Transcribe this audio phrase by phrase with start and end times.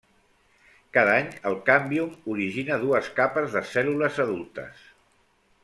[0.97, 4.85] Cada any el càmbium origina dues capes de cèl·lules adultes.